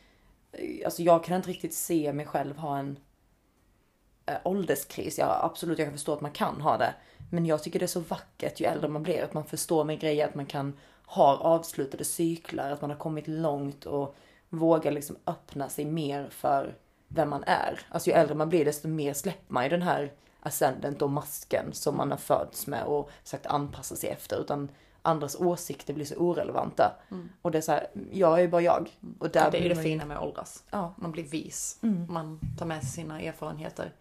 Alltså 0.84 1.02
jag 1.02 1.24
kan 1.24 1.36
inte 1.36 1.48
riktigt 1.48 1.74
se 1.74 2.12
mig 2.12 2.26
själv 2.26 2.56
ha 2.56 2.78
en 2.78 2.98
äh, 4.26 4.34
ålderskris. 4.44 5.18
Ja 5.18 5.40
absolut, 5.42 5.78
jag 5.78 5.86
kan 5.86 5.94
förstå 5.94 6.12
att 6.12 6.20
man 6.20 6.30
kan 6.30 6.60
ha 6.60 6.78
det. 6.78 6.94
Men 7.30 7.46
jag 7.46 7.62
tycker 7.62 7.78
det 7.78 7.84
är 7.84 7.86
så 7.86 8.00
vackert 8.00 8.60
ju 8.60 8.66
äldre 8.66 8.88
man 8.88 9.02
blir, 9.02 9.22
att 9.22 9.34
man 9.34 9.44
förstår 9.44 9.84
med 9.84 10.00
grejer, 10.00 10.28
att 10.28 10.34
man 10.34 10.46
kan 10.46 10.76
ha 11.06 11.36
avslutade 11.36 12.04
cyklar, 12.04 12.70
att 12.70 12.80
man 12.80 12.90
har 12.90 12.96
kommit 12.96 13.28
långt 13.28 13.86
och 13.86 14.16
vågar 14.48 14.92
liksom 14.92 15.16
öppna 15.26 15.68
sig 15.68 15.84
mer 15.84 16.28
för 16.30 16.74
vem 17.08 17.30
man 17.30 17.44
är. 17.46 17.80
Alltså 17.88 18.10
ju 18.10 18.16
äldre 18.16 18.34
man 18.34 18.48
blir 18.48 18.64
desto 18.64 18.88
mer 18.88 19.12
släpper 19.12 19.54
man 19.54 19.64
ju 19.64 19.70
den 19.70 19.82
här 19.82 20.12
ascendent 20.40 21.02
och 21.02 21.10
masken 21.10 21.72
som 21.72 21.96
man 21.96 22.10
har 22.10 22.18
fötts 22.18 22.66
med 22.66 22.84
och 22.84 23.10
sagt 23.24 23.46
anpassa 23.46 23.96
sig 23.96 24.10
efter. 24.10 24.40
Utan 24.40 24.68
andras 25.06 25.36
åsikter 25.40 25.94
blir 25.94 26.04
så 26.04 26.14
orelevanta. 26.14 26.92
Och 27.42 27.50
det 27.50 27.58
är 27.58 27.62
så 27.62 27.72
här, 27.72 27.86
jag 28.12 28.38
är 28.38 28.42
ju 28.42 28.48
bara 28.48 28.62
jag. 28.62 28.90
Och 29.18 29.30
där 29.30 29.50
det 29.50 29.58
är 29.58 29.62
ju 29.62 29.68
det 29.68 29.74
man 29.74 29.84
fina 29.84 30.04
med 30.04 30.16
att 30.16 30.22
åldras. 30.22 30.64
Ja. 30.70 30.94
Man 30.96 31.12
blir 31.12 31.24
vis. 31.24 31.78
Mm. 31.82 32.12
Man 32.12 32.40
tar 32.58 32.66
med 32.66 32.82
sig 32.82 32.90
sina 32.90 33.20
erfarenheter. 33.20 33.92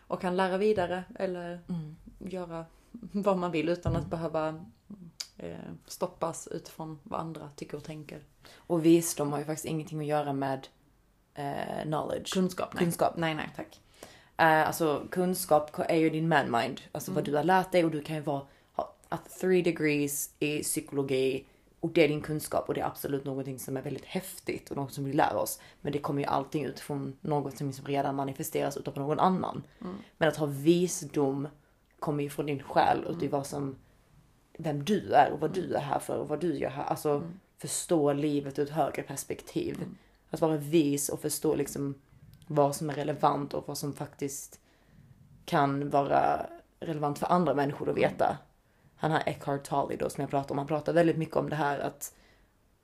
Och 0.00 0.20
kan 0.20 0.36
lära 0.36 0.58
vidare 0.58 1.04
eller 1.18 1.60
Mm. 1.68 1.96
göra 2.18 2.64
vad 3.12 3.38
man 3.38 3.50
vill 3.50 3.68
utan 3.68 3.96
att 3.96 4.06
behöva 4.06 4.64
eh, 5.36 5.56
stoppas 5.86 6.48
utifrån 6.48 6.98
vad 7.02 7.20
andra 7.20 7.48
tycker 7.56 7.76
och 7.76 7.84
tänker. 7.84 8.20
Och 8.56 8.84
visdom 8.86 9.32
har 9.32 9.38
ju 9.38 9.44
faktiskt 9.44 9.66
ingenting 9.66 10.00
att 10.00 10.06
göra 10.06 10.32
med 10.32 10.66
eh, 11.34 11.82
knowledge. 11.82 12.32
Kunskap, 12.34 12.74
nej. 12.74 12.84
Kunskap. 12.84 13.14
Nej, 13.16 13.34
nej. 13.34 13.50
Tack. 13.56 13.80
Eh, 14.36 14.66
alltså 14.66 15.02
kunskap 15.10 15.70
är 15.78 15.96
ju 15.96 16.10
din 16.10 16.28
man-mind. 16.28 16.80
Alltså 16.92 17.12
vad 17.12 17.24
du 17.24 17.36
har 17.36 17.44
lärt 17.44 17.72
dig 17.72 17.84
och 17.84 17.90
du 17.90 18.02
kan 18.02 18.16
ju 18.16 18.22
vara, 18.22 18.42
att 19.10 19.30
three 19.40 19.62
degrees 19.62 20.34
i 20.38 20.62
psykologi 20.62 21.44
och 21.80 21.90
det 21.90 22.04
är 22.04 22.08
din 22.08 22.20
kunskap 22.20 22.68
och 22.68 22.74
det 22.74 22.80
är 22.80 22.86
absolut 22.86 23.24
någonting 23.24 23.58
som 23.58 23.76
är 23.76 23.82
väldigt 23.82 24.04
häftigt 24.04 24.70
och 24.70 24.76
något 24.76 24.92
som 24.92 25.04
vi 25.04 25.12
lär 25.12 25.36
oss. 25.36 25.60
Men 25.80 25.92
det 25.92 25.98
kommer 25.98 26.22
ju 26.22 26.28
allting 26.28 26.64
utifrån 26.64 27.16
något 27.20 27.56
som 27.56 27.66
liksom 27.66 27.86
redan 27.86 28.14
manifesteras 28.14 28.76
utav 28.76 28.96
någon 28.96 29.20
annan. 29.20 29.62
Men 30.18 30.28
att 30.28 30.36
ha 30.36 30.46
visdom 30.46 31.48
kommer 31.98 32.22
ju 32.22 32.30
från 32.30 32.46
din 32.46 32.62
själ 32.62 33.04
och 33.04 33.18
det 33.18 33.26
är 33.26 33.30
vad 33.30 33.46
som, 33.46 33.76
vem 34.58 34.84
du 34.84 35.12
är 35.12 35.32
och 35.32 35.40
vad 35.40 35.54
du 35.54 35.74
är 35.74 35.80
här 35.80 35.98
för 35.98 36.16
och 36.16 36.28
vad 36.28 36.40
du 36.40 36.58
gör 36.58 36.70
här. 36.70 36.84
Alltså 36.84 37.22
förstå 37.58 38.12
livet 38.12 38.58
ur 38.58 38.62
ett 38.62 38.70
högre 38.70 39.02
perspektiv. 39.02 39.84
Att 40.30 40.40
vara 40.40 40.56
vis 40.56 41.08
och 41.08 41.20
förstå 41.20 41.54
liksom 41.54 41.94
vad 42.46 42.76
som 42.76 42.90
är 42.90 42.94
relevant 42.94 43.54
och 43.54 43.68
vad 43.68 43.78
som 43.78 43.92
faktiskt 43.92 44.60
kan 45.44 45.90
vara 45.90 46.46
relevant 46.80 47.18
för 47.18 47.26
andra 47.26 47.54
människor 47.54 47.90
att 47.90 47.96
veta. 47.96 48.38
Han 49.00 49.10
har 49.10 49.22
Eckhart 49.26 49.64
Tolle 49.64 49.96
då 49.96 50.10
som 50.10 50.22
jag 50.22 50.30
pratar 50.30 50.50
om, 50.50 50.58
han 50.58 50.66
pratar 50.66 50.92
väldigt 50.92 51.16
mycket 51.16 51.36
om 51.36 51.50
det 51.50 51.56
här 51.56 51.78
att 51.78 52.14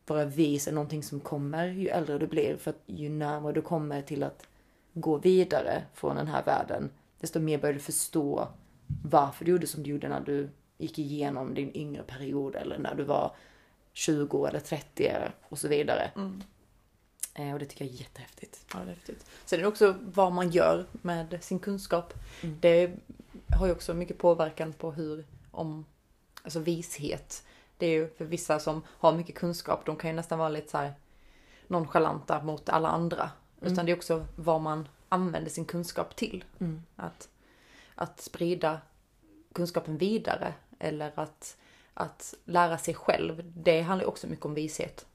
vara 0.07 0.25
vis 0.25 0.69
är 0.69 0.73
någonting 0.73 1.03
som 1.03 1.21
kommer 1.21 1.67
ju 1.67 1.89
äldre 1.89 2.19
du 2.19 2.27
blir 2.27 2.57
för 2.57 2.71
att 2.71 2.83
ju 2.87 3.09
närmare 3.09 3.53
du 3.53 3.63
kommer 3.63 4.03
till 4.03 4.23
att 4.23 4.47
gå 4.93 5.19
vidare 5.19 5.83
från 5.95 6.17
den 6.17 6.27
här 6.27 6.45
världen 6.45 6.91
desto 7.21 7.41
mer 7.41 7.59
börjar 7.59 7.75
du 7.75 7.81
förstå 7.81 8.49
varför 9.05 9.45
du 9.45 9.51
gjorde 9.51 9.67
som 9.67 9.83
du 9.83 9.91
gjorde 9.91 10.09
när 10.09 10.21
du 10.21 10.49
gick 10.79 10.99
igenom 10.99 11.55
din 11.55 11.77
yngre 11.77 12.03
period 12.03 12.57
eller 12.57 12.79
när 12.79 12.95
du 12.95 13.05
var 13.05 13.35
20 13.93 14.47
eller 14.47 14.61
30 14.61 15.13
och 15.49 15.59
så 15.59 15.69
vidare. 15.69 16.11
Eh, 17.35 17.53
och 17.53 17.59
det 17.59 17.65
tycker 17.65 17.85
jag 17.85 17.95
är 17.95 17.99
jättehäftigt. 17.99 18.67
Ja, 18.73 18.79
det 18.79 18.91
är 18.91 18.95
häftigt. 18.95 19.27
Sen 19.45 19.59
är 19.59 19.63
det 19.63 19.69
också 19.69 19.95
vad 20.01 20.33
man 20.33 20.51
gör 20.51 20.87
med 20.93 21.39
sin 21.41 21.59
kunskap. 21.59 22.15
Mm. 22.43 22.57
Det 22.61 22.93
har 23.59 23.67
ju 23.67 23.73
också 23.73 23.95
mycket 23.95 24.19
påverkan 24.19 24.73
på 24.73 24.93
hur, 24.93 25.25
om, 25.51 25.85
alltså 26.47 26.61
vishet. 26.61 27.47
Det 27.79 27.87
är 27.87 27.91
ju 27.91 28.09
för 28.09 28.25
vissa 28.25 28.59
som 28.59 28.83
har 28.89 29.13
mycket 29.13 29.35
kunskap, 29.35 29.87
de 29.87 29.97
kan 29.97 30.11
ju 30.11 30.17
nästan 30.17 30.39
vara 30.39 30.49
lite 30.49 30.71
så 30.71 30.79
här 30.79 30.95
nonchalanta 31.67 32.43
mot 32.43 32.69
alla 32.69 32.89
andra. 32.89 33.31
Utan 33.61 33.87
det 33.87 33.93
är 33.93 33.97
också 33.97 34.27
vad 34.37 34.61
man 34.61 34.89
använder 35.09 35.51
sin 35.51 35.65
kunskap 35.65 36.17
till. 36.17 36.45
Att, 36.97 37.29
att 37.95 38.21
sprida 38.21 38.81
kunskapen 39.53 39.99
vidare 39.99 40.55
eller 40.79 41.13
att, 41.15 41.57
att 41.95 42.35
lära 42.45 42.79
sig 42.79 42.95
själv. 42.95 43.53
Det 43.57 43.81
handlar 43.81 44.07
också 44.07 44.27
mycket 44.27 44.45
om 44.45 44.55
vishet. 44.55 45.07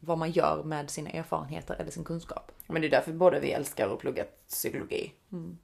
Vad 0.00 0.18
man 0.18 0.30
gör 0.30 0.62
med 0.62 0.90
sina 0.90 1.10
erfarenheter 1.10 1.74
eller 1.74 1.90
sin 1.90 2.04
kunskap. 2.04 2.52
Men 2.66 2.82
det 2.82 2.88
är 2.88 2.90
därför 2.90 3.12
båda 3.12 3.40
vi 3.40 3.52
älskar 3.52 3.88
att 3.88 3.98
plugga 3.98 4.24
psykologi. 4.48 5.12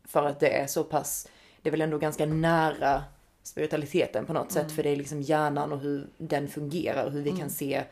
För 0.05 0.27
att 0.27 0.41
det 0.41 0.59
är 0.59 0.67
så 0.67 0.85
pass, 0.85 1.29
det 1.63 1.69
är 1.69 1.71
väl 1.71 1.81
ändå 1.81 1.99
ganska 1.99 2.27
nära 2.27 3.05
spiritualiteten 3.47 4.27
på 4.27 4.33
något 4.33 4.53
sätt. 4.53 4.73
För 4.73 4.83
det 4.83 4.91
är 4.91 4.97
liksom 4.97 5.23
hjärnan 5.23 5.73
och 5.73 5.81
hur 5.81 6.09
den 6.19 6.49
fungerar 6.49 7.05
och 7.05 7.13
hur 7.13 7.23
vi 7.23 7.31
kan 7.33 7.51
se 7.51 7.85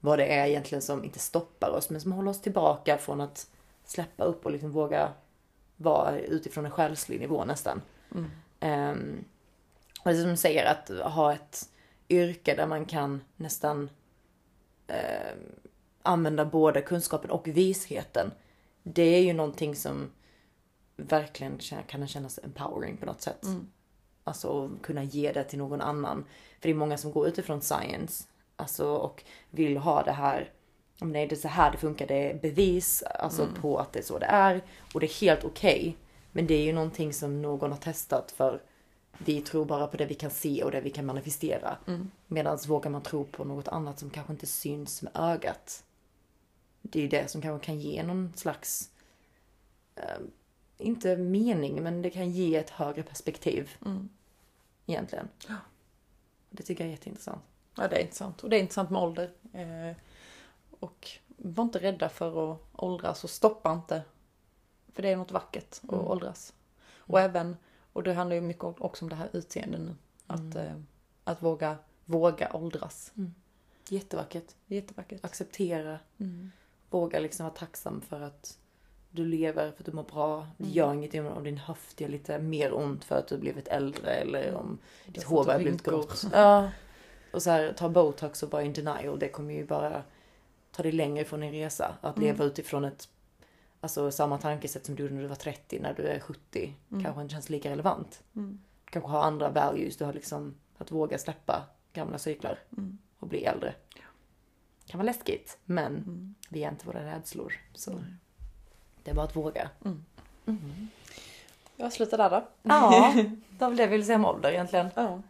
vad 0.00 0.18
det 0.18 0.26
är 0.26 0.46
egentligen 0.46 0.82
som 0.82 1.04
inte 1.04 1.18
stoppar 1.18 1.70
oss 1.70 1.90
men 1.90 2.00
som 2.00 2.12
håller 2.12 2.30
oss 2.30 2.40
tillbaka 2.40 2.98
från 2.98 3.20
att 3.20 3.46
släppa 3.84 4.24
upp 4.24 4.46
och 4.46 4.52
liksom 4.52 4.70
våga 4.70 5.12
vara 5.76 6.18
utifrån 6.18 6.64
en 6.64 6.70
själslig 6.70 7.20
nivå 7.20 7.44
nästan. 7.44 7.82
Ehm, 8.60 9.24
och 10.04 10.10
det 10.10 10.22
som 10.22 10.36
säger 10.36 10.64
att 10.64 11.12
ha 11.12 11.32
ett 11.32 11.68
yrke 12.08 12.54
där 12.54 12.66
man 12.66 12.84
kan 12.84 13.20
nästan 13.36 13.90
eh, 14.86 15.32
använda 16.02 16.44
både 16.44 16.80
kunskapen 16.80 17.30
och 17.30 17.48
visheten. 17.48 18.30
Det 18.82 19.02
är 19.02 19.22
ju 19.22 19.32
någonting 19.32 19.76
som 19.76 20.10
verkligen 20.96 21.58
kan 21.86 22.08
kännas 22.08 22.38
empowering 22.42 22.96
på 22.96 23.06
något 23.06 23.20
sätt. 23.20 23.44
Alltså 24.24 24.70
kunna 24.82 25.04
ge 25.04 25.32
det 25.32 25.44
till 25.44 25.58
någon 25.58 25.80
annan. 25.80 26.24
För 26.60 26.68
det 26.68 26.70
är 26.70 26.74
många 26.74 26.98
som 26.98 27.12
går 27.12 27.28
utifrån 27.28 27.60
science 27.60 28.24
alltså, 28.56 28.86
och 28.86 29.24
vill 29.50 29.76
ha 29.76 30.02
det 30.02 30.12
här 30.12 30.50
om 31.00 31.12
nej 31.12 31.26
det 31.26 31.34
är 31.34 31.36
så 31.36 31.48
här 31.48 31.72
det 31.72 31.78
funkar, 31.78 32.06
det 32.06 32.30
är 32.30 32.34
bevis 32.38 33.02
alltså 33.02 33.42
på 33.60 33.78
att 33.78 33.92
det 33.92 33.98
är 33.98 34.02
så 34.02 34.18
det 34.18 34.26
är. 34.26 34.62
Och 34.94 35.00
det 35.00 35.06
är 35.06 35.20
helt 35.20 35.44
okej. 35.44 35.96
Men 36.32 36.46
det 36.46 36.54
är 36.54 36.64
ju 36.64 36.72
någonting 36.72 37.12
som 37.12 37.42
någon 37.42 37.70
har 37.70 37.78
testat 37.78 38.30
för 38.32 38.62
vi 39.18 39.40
tror 39.40 39.64
bara 39.64 39.86
på 39.86 39.96
det 39.96 40.06
vi 40.06 40.14
kan 40.14 40.30
se 40.30 40.64
och 40.64 40.70
det 40.70 40.80
vi 40.80 40.90
kan 40.90 41.06
manifestera. 41.06 41.76
Medan 42.26 42.58
vågar 42.66 42.90
man 42.90 43.02
tro 43.02 43.24
på 43.24 43.44
något 43.44 43.68
annat 43.68 43.98
som 43.98 44.10
kanske 44.10 44.32
inte 44.32 44.46
syns 44.46 45.02
med 45.02 45.12
ögat. 45.14 45.84
Det 46.82 46.98
är 46.98 47.02
ju 47.02 47.08
det 47.08 47.30
som 47.30 47.42
kanske 47.42 47.66
kan 47.66 47.80
ge 47.80 48.02
någon 48.02 48.32
slags, 48.36 48.90
eh, 49.94 50.18
inte 50.82 51.16
mening, 51.16 51.82
men 51.82 52.02
det 52.02 52.10
kan 52.10 52.30
ge 52.30 52.56
ett 52.56 52.70
högre 52.70 53.02
perspektiv. 53.02 53.70
Egentligen. 54.86 55.28
Det 56.50 56.62
tycker 56.62 56.84
jag 56.84 56.88
är 56.88 56.96
jätteintressant. 56.96 57.42
Ja, 57.76 57.88
det 57.88 57.96
är 57.96 58.00
intressant. 58.00 58.42
Och 58.42 58.50
det 58.50 58.56
är 58.56 58.60
intressant 58.60 58.90
med 58.90 59.02
ålder. 59.02 59.32
Eh, 59.52 59.96
och 60.80 61.08
var 61.36 61.64
inte 61.64 61.78
rädda 61.78 62.08
för 62.08 62.52
att 62.52 62.58
åldras 62.72 63.24
och 63.24 63.30
stoppa 63.30 63.72
inte. 63.72 64.02
För 64.92 65.02
det 65.02 65.08
är 65.08 65.16
något 65.16 65.32
vackert 65.32 65.80
att 65.82 65.92
åldras. 65.92 66.54
Och 66.96 67.20
även, 67.20 67.56
och 67.92 68.02
det 68.02 68.14
handlar 68.14 68.34
ju 68.34 68.40
mycket 68.40 68.64
också 68.64 69.04
om 69.04 69.08
det 69.08 69.16
här 69.16 69.28
utseendet 69.32 69.80
nu. 69.80 69.94
Att, 70.26 70.54
eh, 70.56 70.72
att 71.24 71.42
våga, 71.42 71.76
våga 72.04 72.50
åldras. 72.52 73.12
Jättevackert. 73.88 74.54
Det 74.66 74.76
är 74.76 74.80
jättevackert. 74.80 75.24
Acceptera. 75.24 75.98
Våga 76.90 77.18
liksom 77.18 77.44
vara 77.44 77.54
tacksam 77.54 78.00
för 78.00 78.20
att 78.20 78.58
du 79.12 79.24
lever, 79.24 79.70
för 79.70 79.78
att 79.78 79.86
du 79.86 79.92
mår 79.92 80.02
bra. 80.02 80.46
Det 80.56 80.68
gör 80.68 80.94
ingenting 80.94 81.26
om 81.26 81.44
din 81.44 81.58
höft 81.58 82.00
gör 82.00 82.08
lite 82.08 82.38
mer 82.38 82.74
ont 82.74 83.04
för 83.04 83.18
att 83.18 83.28
du 83.28 83.38
blivit 83.38 83.68
äldre 83.68 84.10
eller 84.10 84.54
om 84.54 84.78
ditt 85.06 85.24
har 85.24 85.30
hår 85.30 85.36
fått 85.36 85.46
börjar 85.46 85.60
blivit 85.60 85.82
grått. 85.82 86.24
Ja. 86.32 86.70
Och 87.32 87.42
så 87.42 87.50
här, 87.50 87.72
ta 87.72 87.88
botox 87.88 88.42
och 88.42 88.50
vara 88.50 88.62
in 88.62 88.72
denial. 88.72 89.18
Det 89.18 89.28
kommer 89.28 89.54
ju 89.54 89.66
bara 89.66 90.02
ta 90.70 90.82
dig 90.82 90.92
längre 90.92 91.24
från 91.24 91.40
din 91.40 91.52
resa. 91.52 91.94
Att 92.00 92.18
leva 92.18 92.44
utifrån 92.44 92.84
ett 92.84 93.08
Alltså 93.80 94.10
samma 94.10 94.38
tankesätt 94.38 94.86
som 94.86 94.94
du 94.94 95.02
gjorde 95.02 95.14
när 95.14 95.22
du 95.22 95.28
var 95.28 95.36
30, 95.36 95.80
när 95.80 95.94
du 95.94 96.02
är 96.02 96.20
70. 96.20 96.74
Kanske 97.02 97.22
inte 97.22 97.32
känns 97.32 97.50
lika 97.50 97.70
relevant. 97.70 98.22
Du 98.32 98.58
kanske 98.84 99.10
har 99.10 99.22
andra 99.22 99.50
values. 99.50 99.96
Du 99.96 100.04
har 100.04 100.12
liksom 100.12 100.54
att 100.78 100.90
våga 100.90 101.18
släppa 101.18 101.68
gamla 101.92 102.18
cyklar 102.18 102.58
och 103.18 103.28
bli 103.28 103.44
äldre. 103.44 103.74
kan 104.86 104.98
vara 104.98 105.06
läskigt, 105.06 105.58
men 105.64 106.34
vi 106.48 106.64
är 106.64 106.70
inte 106.70 106.86
våra 106.86 107.04
rädslor. 107.04 107.60
Så 107.74 108.04
det 109.04 109.10
är 109.10 109.14
bara 109.14 109.24
att 109.26 109.36
våga. 109.36 109.70
Jag 111.76 111.92
slutar 111.92 112.18
där 112.18 112.30
då. 112.30 112.44
Ja, 112.62 113.12
det 113.16 113.30
var 113.58 113.68
väl 113.68 113.76
det 113.76 113.82
jag 113.82 113.90
ville 113.90 114.04
säga 114.04 114.16
om 114.16 114.24
ålder 114.24 114.50
egentligen. 114.52 114.88
Ja. 114.94 115.22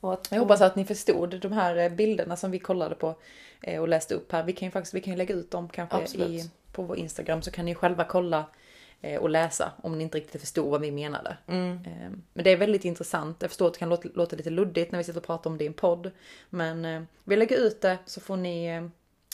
Och 0.00 0.12
att, 0.12 0.28
Jag 0.32 0.38
hoppas 0.40 0.60
att 0.60 0.76
ni 0.76 0.84
förstod 0.84 1.40
de 1.40 1.52
här 1.52 1.76
eh, 1.76 1.88
bilderna 1.88 2.36
som 2.36 2.50
vi 2.50 2.58
kollade 2.58 2.94
på 2.94 3.14
eh, 3.62 3.80
och 3.80 3.88
läste 3.88 4.14
upp 4.14 4.32
här. 4.32 4.42
Vi 4.42 4.52
kan 4.52 4.66
ju 4.66 4.72
faktiskt 4.72 4.94
vi 4.94 5.00
kan 5.00 5.12
ju 5.12 5.16
lägga 5.18 5.34
ut 5.34 5.50
dem 5.50 5.68
kanske 5.68 5.96
Absolut. 5.96 6.28
i, 6.28 6.50
på 6.72 6.82
vår 6.82 6.96
Instagram 6.96 7.42
så 7.42 7.50
kan 7.50 7.64
ni 7.64 7.74
själva 7.74 8.04
kolla 8.04 8.44
eh, 9.00 9.20
och 9.20 9.30
läsa 9.30 9.72
om 9.82 9.98
ni 9.98 10.04
inte 10.04 10.18
riktigt 10.18 10.40
förstod 10.40 10.70
vad 10.70 10.80
vi 10.80 10.90
menade. 10.90 11.36
Mm. 11.46 11.72
Eh, 11.72 12.10
Men 12.32 12.44
det 12.44 12.50
är 12.50 12.56
väldigt 12.56 12.84
intressant. 12.84 13.36
Jag 13.40 13.50
förstår 13.50 13.66
att 13.66 13.72
det 13.72 13.78
kan 13.78 13.88
låta, 13.88 14.08
låta 14.14 14.36
lite 14.36 14.50
luddigt 14.50 14.92
när 14.92 14.98
vi 14.98 15.04
sitter 15.04 15.20
och 15.20 15.26
pratar 15.26 15.50
om 15.50 15.58
det 15.58 15.64
i 15.64 15.66
en 15.66 15.72
podd. 15.72 16.10
Men 16.50 17.06
vi 17.24 17.36
lägger 17.36 17.56
ut 17.56 17.80
det 17.80 17.98
så 18.06 18.20
får 18.20 18.36
ni 18.36 18.66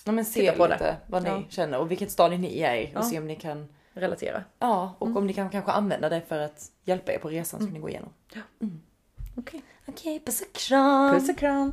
Ja 0.04 0.12
men 0.12 0.24
se 0.24 0.40
Titta 0.40 0.52
på 0.56 0.66
lite 0.66 0.84
det. 0.84 0.96
vad 1.06 1.22
ni 1.22 1.28
Ja. 1.28 1.42
känner 1.48 1.78
och 1.78 1.90
vilket 1.90 2.10
stadie 2.10 2.38
ni 2.38 2.60
är 2.60 2.76
i 2.76 2.86
och 2.86 2.90
Ja. 2.94 3.02
se 3.02 3.18
om 3.18 3.26
ni 3.26 3.36
kan 3.36 3.68
relatera. 3.96 4.44
Ja, 4.58 4.94
och 4.98 5.06
Mm. 5.06 5.16
om 5.16 5.26
ni 5.26 5.32
kan 5.32 5.50
kanske 5.50 5.72
använda 5.72 6.08
det 6.08 6.22
för 6.28 6.38
att 6.38 6.70
hjälpa 6.84 7.12
er 7.12 7.18
på 7.18 7.28
resan 7.28 7.60
som 7.60 7.70
ni 7.70 7.78
går 7.78 7.90
igenom. 7.90 8.10
Okej. 9.34 9.62
Okej, 9.86 10.20
puss 10.26 10.40
och 10.40 10.52
kram! 10.52 11.14
Puss 11.18 11.28
och 11.28 11.38
kram! 11.38 11.72